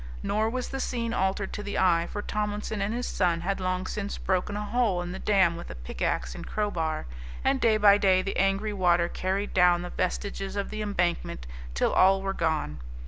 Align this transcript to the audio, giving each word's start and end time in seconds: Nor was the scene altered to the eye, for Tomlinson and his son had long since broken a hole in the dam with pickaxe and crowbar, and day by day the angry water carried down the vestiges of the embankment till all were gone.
Nor 0.23 0.49
was 0.49 0.69
the 0.69 0.79
scene 0.79 1.13
altered 1.13 1.53
to 1.53 1.61
the 1.61 1.77
eye, 1.77 2.07
for 2.11 2.23
Tomlinson 2.23 2.81
and 2.81 2.91
his 2.91 3.05
son 3.05 3.41
had 3.41 3.59
long 3.59 3.85
since 3.85 4.17
broken 4.17 4.57
a 4.57 4.63
hole 4.65 4.99
in 5.03 5.11
the 5.11 5.19
dam 5.19 5.55
with 5.55 5.71
pickaxe 5.83 6.33
and 6.33 6.47
crowbar, 6.47 7.05
and 7.43 7.61
day 7.61 7.77
by 7.77 7.99
day 7.99 8.23
the 8.23 8.35
angry 8.37 8.73
water 8.73 9.07
carried 9.07 9.53
down 9.53 9.83
the 9.83 9.91
vestiges 9.91 10.55
of 10.55 10.71
the 10.71 10.81
embankment 10.81 11.45
till 11.75 11.93
all 11.93 12.23
were 12.23 12.33
gone. 12.33 12.79